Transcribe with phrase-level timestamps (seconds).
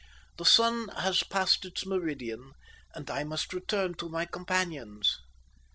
[0.37, 2.53] The sun has passed its meridian,
[2.95, 5.19] and I must return to my companions."